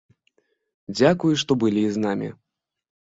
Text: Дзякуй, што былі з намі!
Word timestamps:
Дзякуй, 0.97 1.33
што 1.41 1.51
былі 1.65 1.83
з 1.99 2.01
намі! 2.05 2.31